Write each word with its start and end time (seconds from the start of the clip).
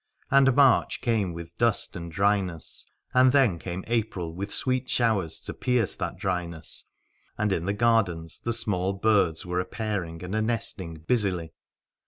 And 0.31 0.55
March 0.55 0.99
came 1.01 1.31
with 1.31 1.55
dust 1.59 1.95
and 1.95 2.11
dryness, 2.11 2.87
and 3.13 3.31
then 3.31 3.59
came 3.59 3.83
April 3.85 4.33
with 4.33 4.51
sweet 4.51 4.89
showers 4.89 5.39
to 5.43 5.53
pierce 5.53 5.95
that 5.97 6.17
dryness, 6.17 6.85
and 7.37 7.53
in 7.53 7.65
the 7.65 7.73
gardens 7.73 8.39
the 8.43 8.51
small 8.51 8.93
birds 8.93 9.45
were 9.45 9.59
a 9.59 9.65
pairing 9.65 10.23
and 10.23 10.33
a 10.33 10.41
nesting 10.41 10.95
busily. 11.05 11.53